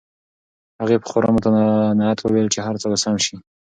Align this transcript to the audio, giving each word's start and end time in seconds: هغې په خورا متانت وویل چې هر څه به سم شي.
هغې 0.81 0.97
په 1.01 1.07
خورا 1.11 1.29
متانت 1.35 2.17
وویل 2.21 2.47
چې 2.53 2.59
هر 2.65 2.75
څه 2.81 2.87
به 2.91 2.97
سم 3.03 3.15
شي. 3.25 3.35